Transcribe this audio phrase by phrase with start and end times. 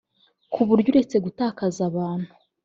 [0.53, 2.31] ku buryo uretse gutakaza abantu